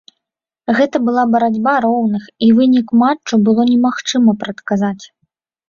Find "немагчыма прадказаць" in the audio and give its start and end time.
3.71-4.99